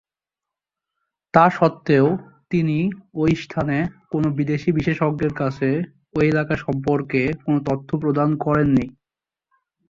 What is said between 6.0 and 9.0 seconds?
ঐ এলাকা সম্পর্কে কোন তথ্য প্রদান করেননি।